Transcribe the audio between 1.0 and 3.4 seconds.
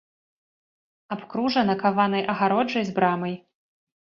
Абкружана каванай агароджай з брамай.